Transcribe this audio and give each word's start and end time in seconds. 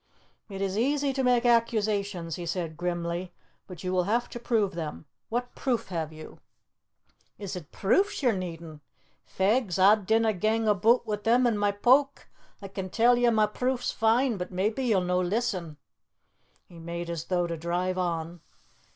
"It 0.49 0.63
is 0.63 0.79
easy 0.79 1.13
to 1.13 1.23
make 1.23 1.45
accusations," 1.45 2.35
he 2.35 2.47
said 2.47 2.75
grimly, 2.75 3.31
"but 3.67 3.83
you 3.83 3.93
will 3.93 4.05
have 4.05 4.29
to 4.31 4.39
prove 4.39 4.73
them. 4.73 5.05
What 5.29 5.53
proof 5.53 5.89
have 5.89 6.11
you?" 6.11 6.39
"Is 7.37 7.55
it 7.55 7.71
pruifs 7.71 8.23
ye're 8.23 8.33
needin'? 8.35 8.81
Fegs, 9.27 9.77
a 9.77 9.95
dinna 10.01 10.33
gang 10.33 10.67
aboot 10.67 11.05
wi' 11.05 11.17
them 11.17 11.45
in 11.45 11.55
ma 11.55 11.71
poke! 11.71 12.27
A 12.63 12.69
can 12.69 12.89
tell 12.89 13.15
ye 13.15 13.29
ma 13.29 13.45
pruifs 13.45 13.93
fine, 13.93 14.37
but 14.37 14.49
maybe 14.51 14.85
ye'll 14.85 15.01
no 15.01 15.19
listen." 15.19 15.77
He 16.67 16.79
made 16.79 17.07
as 17.07 17.25
though 17.25 17.45
to 17.45 17.55
drive 17.55 17.99
on. 17.99 18.41